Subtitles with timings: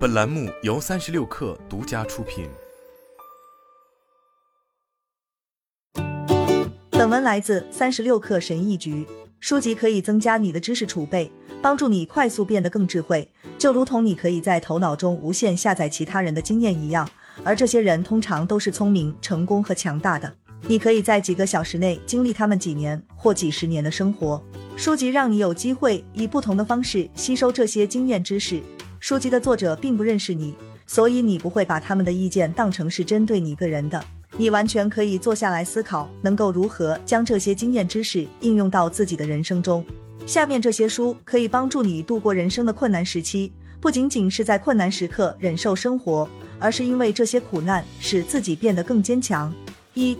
[0.00, 2.48] 本栏目由三十六氪独家出品。
[6.88, 9.06] 本文来自三十六氪神译局。
[9.40, 17.06] 书籍可以增加你的知识储备，帮助你快速变得更智慧，就如同你可以在头脑中无限下载其他人的经验一样。
[17.44, 20.32] 而这些人通常都是聪明、成功和强大的。
[20.62, 24.42] 你可以在几个小时内经历他们几年或几十年的生活。
[24.78, 28.62] 书籍让你有机会以不同的方式吸收这些经验知识。
[29.00, 30.54] 书籍的作者并不认识你，
[30.86, 34.02] 所以你不会把他们的意见当成是针对你个人的。
[34.36, 39.82] 你完全可以坐下来思考，能够如何将这些经验知识应用到自己的人生中。
[40.26, 46.28] 下面这些书可以帮助你度过人生的困难时期，不仅仅是在困难时刻忍受生活，
[46.58, 49.52] 而是因为这些苦难使自己变得更坚强。
[49.94, 50.16] 一，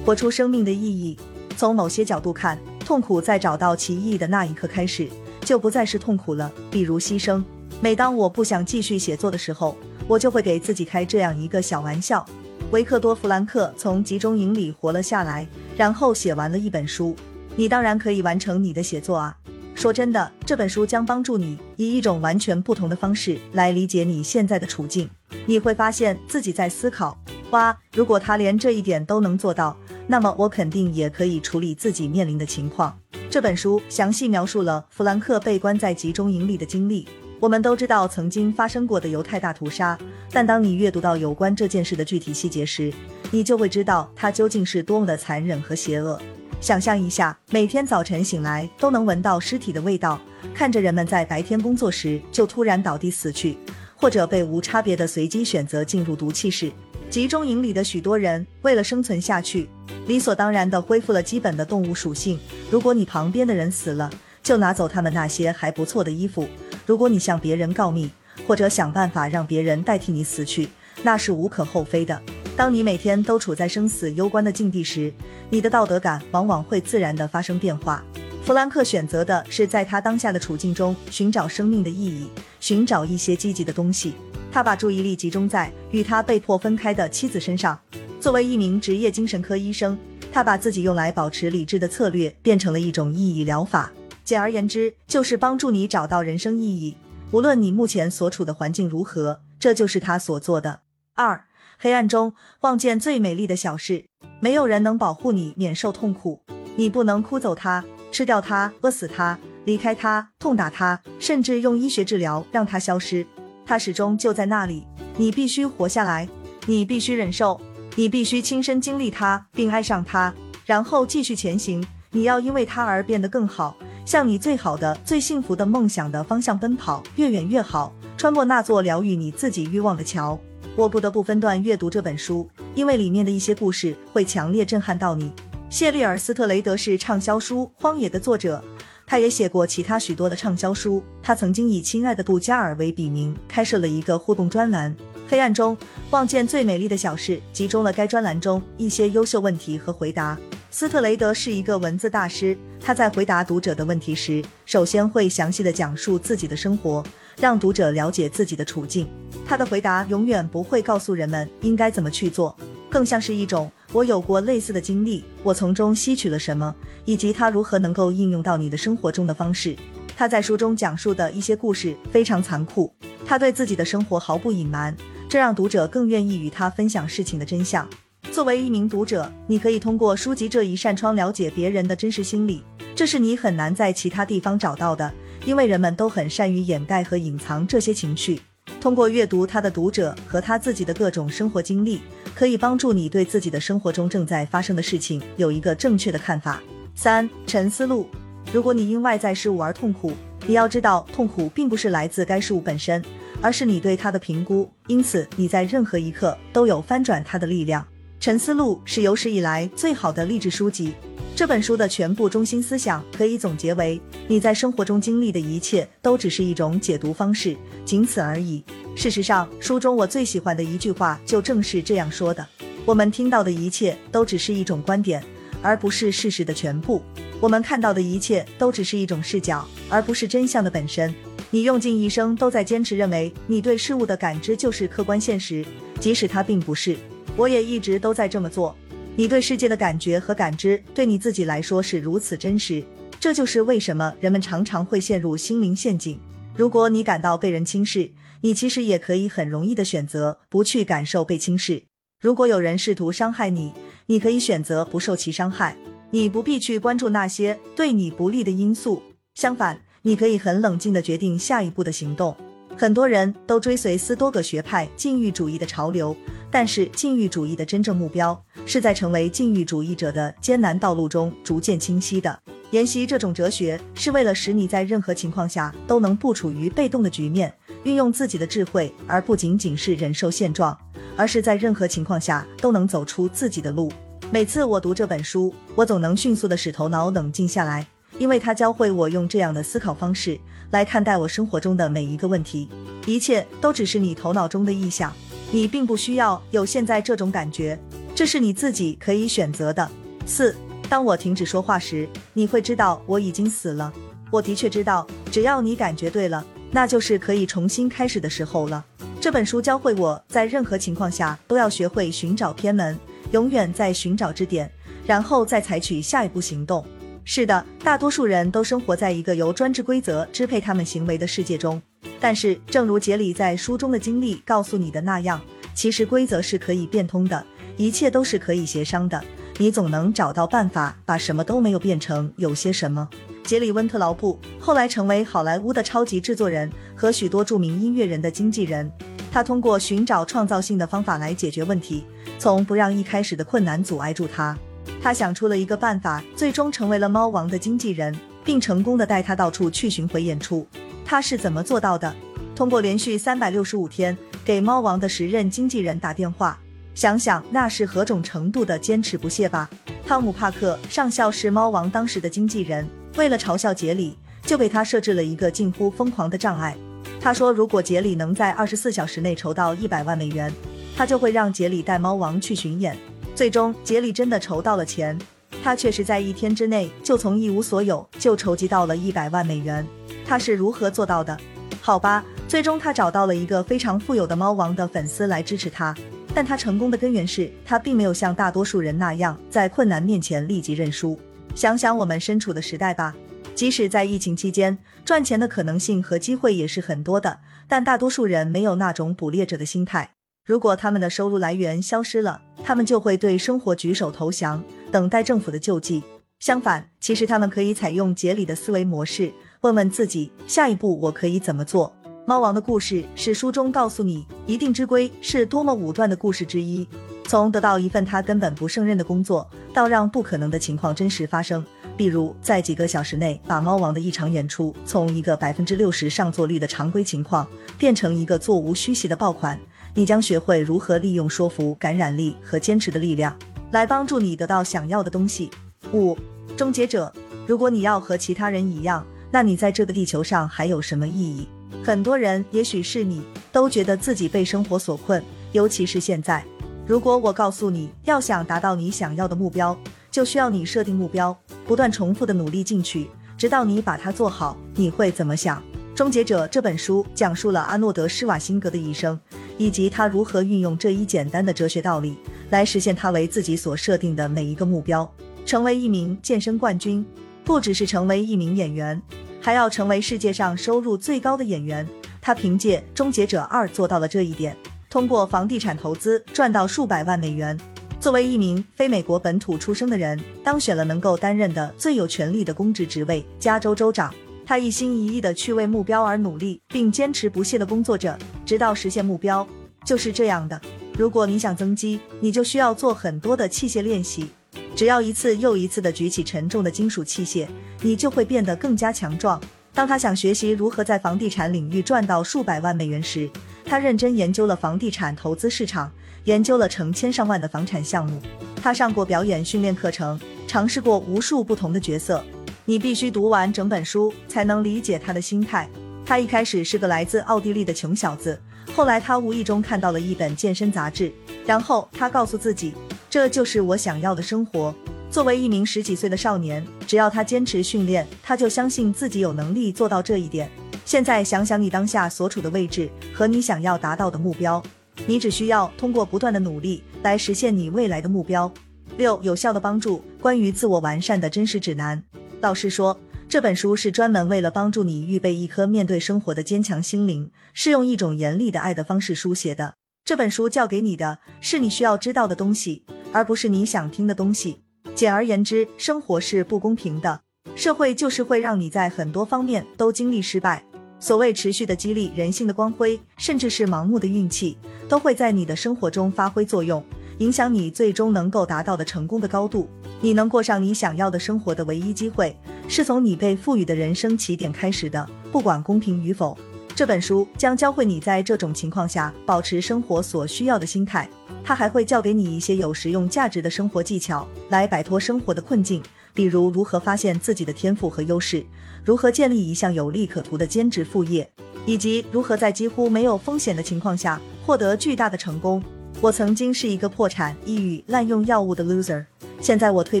[0.04, 1.16] 活出生命的意义。
[1.58, 5.08] 从某些角度看，痛苦在找到其意义的那一刻开始，
[5.42, 6.50] 就不再是痛苦了。
[6.70, 7.44] 比如牺牲。
[7.84, 9.76] 每当我不想继续写作的时候，
[10.08, 12.24] 我就会给自己开这样一个小玩笑。
[12.70, 17.14] 维克多·弗兰克从集中营里活了下来，然后写完了一本书。
[17.56, 19.36] 你当然可以完成你的写作啊！
[19.74, 25.10] 说真的，这本书将帮助你以一种完全不同的方式来理解你现在的处境。
[25.44, 27.18] 你会发现自己在思考：
[27.50, 29.76] 哇，如果他连这一点都能做到，
[30.06, 32.98] 那么我肯定也可以处理自己面临的情况。
[33.28, 37.06] 这本书详细描述了弗兰克被关在集中营里的经历。
[37.44, 39.98] 我们都知道曾经发生过的犹太大屠杀，
[40.30, 42.90] 但当你阅读到有关这件事的具体细节时，
[43.30, 46.18] 你就会知道它究竟是多么的残忍和邪恶。
[46.58, 50.18] 想象一下，每天早晨醒来都能闻到尸体的味道，
[50.54, 53.58] 看着人们在白天工作时就突然倒地死去，
[53.94, 56.72] 或者被无差别的随机选择进入毒气室。
[57.10, 59.68] 集中营里的许多人为了生存下去，
[60.06, 62.40] 理所当然地恢复了基本的动物属性。
[62.70, 64.10] 如果你旁边的人死了，
[64.42, 66.48] 就拿走他们那些还不错的衣服。
[66.86, 68.10] 如果你向别人告密，
[68.46, 70.68] 或者想办法让别人代替你死去，
[71.02, 72.20] 那是无可厚非的。
[72.56, 75.12] 当你每天都处在生死攸关的境地时，
[75.50, 78.04] 你的道德感往往会自然地发生变化。
[78.44, 82.28] 弗兰克选择的是在他当下的处境中寻找生命的意义，
[82.60, 84.14] 寻找一些积极的东西。
[84.52, 87.78] 他把注意力集中在与他被迫分开的妻子身上。
[88.20, 89.98] 作为一名职业精神科医生，
[90.32, 93.90] 他把自己用来保持理智的策略变成了一种意义疗法。
[94.24, 96.96] 简而言之，就是帮助你找到人生意义。
[97.30, 100.80] 无论你目前所处的环境如何，这就是他所做的。
[101.14, 101.44] 二，
[101.78, 104.06] 黑暗中望见最美丽的小事。
[104.40, 106.40] 没有人能保护你免受痛苦，
[106.76, 113.26] 你不能哭走它、吃掉它、饿死它、离开它、痛打它，甚至用医学治疗让它消失。
[113.66, 114.86] 它始终就在那里。
[115.16, 116.28] 你必须活下来，
[116.66, 117.60] 你必须忍受，
[117.96, 120.34] 你必须亲身经历它并爱上它，
[120.66, 121.84] 然后继续前行。
[122.10, 123.76] 你要因为它而变得更好。
[124.04, 127.92] 向你最好的、最幸福的梦想的方向奔跑，越远越好。
[128.16, 130.38] 穿过那座疗愈你自己欲望的桥。
[130.76, 135.30] 我不得不分段阅读这本书，因为里面的一些故事会强烈震撼到你。
[135.68, 138.62] 谢利尔·斯特雷德是畅销书《荒野》的作者，
[139.06, 141.02] 他也写过其他许多的畅销书。
[141.22, 144.94] 他曾经以“亲爱的杜加尔”为笔名，开设了一个互动专栏
[145.28, 145.76] “黑暗中
[146.10, 150.38] 望见最美丽的小事”，集中了该专栏中一些优秀问题和回答。
[150.76, 157.00] 斯特雷德是一个文字大师，他在回答读者的问题时，首先会详细的讲述自己的生活，
[157.38, 159.08] 让读者了解自己的处境。
[159.46, 162.56] 他的回答永远不会告诉人们应该怎么去做，
[162.90, 166.74] 更像是一种“我有过类似的经历，我从中吸取了什么，
[167.04, 169.76] 以及他如何能够应用到你的生活中的方式”。
[170.18, 172.92] 他在书中讲述的一些故事非常残酷，
[173.24, 174.92] 他对自己的生活毫不隐瞒，
[175.28, 177.88] 这让读者更愿意与他分享事情的真相。
[178.34, 185.08] 作为一名读者，你可以通过书籍这一扇窗了解别人的真实心理，这是你很难在其他地方找到的，
[185.46, 188.40] 因为人们都很善于掩盖和隐藏这些情绪。
[188.80, 192.00] 通过阅读他的读者和他自己的各种生活经历，
[192.34, 196.60] 可以帮助你对自己的生活中正在发生的事情有一个正确的看法。
[196.92, 198.08] 三沉思录：
[198.52, 200.12] 如果你因外在事物而痛苦，
[200.44, 203.00] 你要知道，痛苦并不是来自该事物本身，
[203.40, 204.68] 而是你对它的评估。
[204.88, 207.80] 因此，你在任何一刻都有翻转它的力量。
[208.24, 210.94] 《沉思录》是有史以来最好的励志书籍。
[211.36, 217.54] 这本书的全部中心思想可以总结为：你在生活中经历的一切都只是一种解读方式，
[217.84, 218.64] 仅此而已。
[218.96, 222.48] 事实上，书中我最喜欢的一句话就正是这样说的：
[222.86, 225.22] 我们听到的一切都只是一种观点，
[225.60, 227.02] 而不是事实的全部；
[227.40, 231.14] 我们看到的一切都只是一种视角，而不是真相的本身。
[231.50, 235.62] 你用尽一生都在坚持认为你对事物的感知就是客观现实，
[236.00, 236.96] 即使它并不是。
[237.36, 238.74] 我也一直都在这么做。
[239.16, 242.82] 你对世界的感觉和感知，对你自己来说是如此真实。
[243.20, 246.18] 这就是为什么人们常常会陷入心灵陷阱。
[246.56, 248.10] 如果你感到被人轻视，
[248.42, 251.82] 你其实也可以很容易的选择不去感受被轻视。
[252.20, 253.72] 如果有人试图伤害你，
[254.06, 255.76] 你可以选择不受其伤害，
[256.10, 259.02] 你不必去关注那些对你不利的因素。
[259.34, 262.36] 相反，你可以很冷静的决定下一步的行动。
[262.76, 266.14] 很多人都追随斯多葛学派禁欲主义的潮流，
[266.50, 272.38] 但是禁欲主义的真正目标是在成为禁欲主义者的艰难道路中逐渐清晰的。
[272.72, 277.54] 研习这种哲学是为了使你在任何情况下都能不处于被动的局面，
[277.84, 280.76] 运用自己的智慧，而不仅仅是忍受现状，
[281.16, 283.92] 而是在任何情况下都能走出自己的路。
[284.32, 287.86] 每次我读这本书，我总能迅速的使头脑冷静下来，
[288.18, 290.38] 因为它教会我用这样的思考方式。
[290.70, 292.68] 来看待我生活中的每一个问题，
[293.06, 295.12] 一切都只是你头脑中的臆想，
[295.52, 297.78] 你并不需要有现在这种感觉，
[298.12, 299.88] 这是你自己可以选择的。
[300.26, 300.56] 四，
[300.88, 303.92] 当我停止说话时，你会知道我已经死了。
[304.32, 308.84] 我的确知道，只要你感觉对了，那就是可以重新开始的时候了。
[309.20, 312.98] 这本书教会我在任何情况下都要学会寻找偏门，
[313.30, 314.68] 永远在寻找支点，
[315.06, 316.84] 然后再采取下一步行动。
[317.26, 321.80] 是的，大多数人都生活在一个由专制规则支配他们行为的世界中。
[322.20, 325.40] 但是，正如杰里在书中的经历告诉你的那样，
[325.74, 327.44] 其实规则是可以变通的，
[327.78, 329.22] 一切都是可以协商的。
[329.56, 333.08] 你总能找到办法，把什么都没有变成有些什么。
[333.42, 338.90] 杰里·温特劳布后来成为好莱坞的超级制作人和许多著名音乐人的经纪人。
[339.30, 342.04] 他通过寻找创造性的方法来解决问题，
[342.38, 344.56] 从不让一开始的困难阻碍住他。
[345.04, 350.66] 他想出了一个办法，最终成为了猫王的经纪人，并成功的带他到处去巡回演出。
[351.04, 352.10] 他是怎么做到的？
[352.56, 354.16] 通过连续三百六十五天
[354.46, 356.58] 给猫王的时任经纪人打电话。
[356.94, 359.68] 想想那是何种程度的坚持不懈吧。
[360.06, 366.74] 汤姆·帕克上校是猫王当时的经纪人，为了嘲笑杰里，就给他设置了一个近乎疯狂的障碍。
[367.20, 370.50] 他说，如果杰里能在二十四小时内筹到一百万美元，
[370.96, 372.96] 他就会让杰里带猫王去巡演。
[373.34, 375.18] 最终，杰里真的筹到了钱。
[375.62, 379.84] 他确实在一天之内就从一无所有就筹集到了一百万美元。
[380.24, 381.36] 他是如何做到的？
[381.80, 385.92] 好吧，最终他找到了一个非常富有的猫王的粉丝来支持他。
[386.32, 391.18] 但他成功的根源是他并没有像大多数人那样在困难面前立即认输。
[391.56, 393.14] 想想我们身处的时代吧，
[393.54, 400.10] 即使在疫情期间，赚钱的可能性和机会也是很多的，但大多数人没有那种捕猎者的心态。
[400.44, 406.02] 如果他们的收入来源消失了，他们就会对生活举手投降，等待政府的救济。
[406.40, 409.30] 相反，其实他们可以采用杰里的思维模式，
[409.60, 411.94] 问问自己下一步我可以怎么做。
[412.26, 416.88] 猫王的故事是书中告诉你一定之规是多么武断的故事之一。
[417.26, 421.64] 从得到一份他根本不胜任的工作，到让不可能的情况真实发生，
[421.98, 427.46] 比如在几个小时内把猫王的一场演出从一个百分之六十上座率的常规情况
[427.78, 429.58] 变成一个座无虚席的爆款。
[429.96, 433.36] 你将学会如何利用说服、感染力和坚持的力量，
[433.70, 435.50] 来帮助你得到想要的东西。
[435.92, 436.18] 五，
[436.56, 437.12] 终结者。
[437.46, 441.46] 如果你要和其他人一样，那你在这个地球上还有什么意义？
[441.84, 446.44] 很多人，也许是你，都觉得自己被生活所困，尤其是现在。
[446.86, 449.78] 如果我告诉你要想达到你想要的目标，
[450.10, 451.36] 就需要你设定目标，
[451.66, 453.08] 不断重复的努力进取，
[453.38, 455.58] 直到你把它做好，你会怎么想？
[455.96, 459.18] 《终结者》这本书讲述了阿诺德·施瓦辛格的一生。
[459.56, 462.16] 以及他如何运用这一简单的哲学道理
[462.50, 465.10] 来实现他为自己所设定的每一个目标，
[465.46, 467.04] 成为一名健身冠军，
[467.44, 469.00] 不只是成为一名演员，
[469.40, 471.86] 还要成为世界上收入最高的演员。
[472.20, 474.56] 他凭借《终结者二》做到了这一点，
[474.88, 477.58] 通过房地产投资赚到数百万美元。
[478.00, 484.12] 作为一名非美国本土出生的人，当选了能够担任的最有权力的公职职位——加州州长。
[484.46, 489.46] 他一心一意的去为目标而努力，并坚持不懈的工作着，直到实现目标。
[489.84, 490.60] 就是这样的。
[490.96, 494.28] 如果你想增肌，你就需要做很多的器械练习。
[494.76, 497.46] 只要一次又一次的举起沉重的金属器械，
[497.82, 499.40] 你就会变得更加强壮。
[499.72, 503.28] 当他想学习如何在房地产领域赚到数百万美元时，
[503.64, 505.90] 他认真研究了房地产投资市场，
[506.24, 508.20] 研究了成千上万的房产项目。
[508.62, 512.24] 他上过表演训练课程，尝试过无数不同的角色。
[512.66, 515.68] 你必须读完整本书才能理解他的心态。
[516.06, 518.40] 他一开始是个来自奥地利的穷小子，
[518.74, 521.12] 后来他无意中看到了一本健身杂志，
[521.46, 522.74] 然后他告诉自己，
[523.08, 524.74] 这就是我想要的生活。
[525.10, 530.50] 作为一名十几岁的少年，只要他坚持训练，他就相信自己有能力做到这一点。
[530.84, 534.62] 现在想想你当下所处的位置和你想要达到的目标，
[535.06, 538.52] 你只需要通过不断的努力来实现你未来的目标。
[538.98, 542.02] 六、有效的帮助，关于自我完善的真实指南。
[542.44, 549.76] 老师说，这本书是专门为了帮助你预备一颗面对生活的坚强心灵，是用一种严厉的爱的方式书写的。
[550.04, 552.84] 这本书教给你的是你需要知道的东西，
[553.14, 554.58] 而不是你想听的东西。
[554.94, 557.18] 简而言之，生活是不公平的，
[557.56, 560.62] 社会就是会让你在很多方面都经历失败。
[561.00, 566.84] 所谓持续的激励、人性的光辉，甚至是盲目的运气，都会在你的生活中发挥作用，
[567.20, 569.66] 影响你最终能够达到的成功的高度。
[570.04, 572.36] 你能过上你想要的生活的唯一机会，
[572.68, 576.36] 是从你被赋予的人生起点开始的，不管公平与否。
[576.74, 581.08] 这本书将教会你在这种情况下保持生活所需要的心态，
[581.42, 585.82] 它还会教给你一些有实用价值的生活技巧，来摆脱生活的困境，
[586.12, 588.44] 比如如何发现自己的天赋和优势，
[588.84, 591.26] 如何建立一项有利可图的兼职副业，
[591.64, 595.62] 以及如何在几乎没有风险的情况下获得巨大的成功。
[596.00, 599.04] 我曾经是一个破产、抑郁、滥用药物的 loser。
[599.40, 600.00] 现在我蜕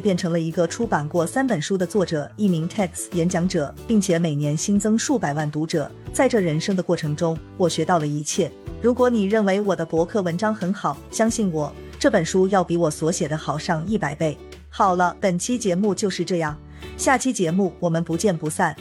[0.00, 5.90] 变成了一个出版过三本书的作者，一名 TEDx 演讲者，并且每年新增数百万读者。
[6.12, 8.50] 在这人生的过程中，我学到了一切。
[8.80, 14.36] 如果你认为我的博客文章很好，相信我，这本书要比我所写的好上一百倍。
[14.68, 16.58] 好了，本期节目就是这样，
[16.96, 18.74] 下期节目我们不见不散。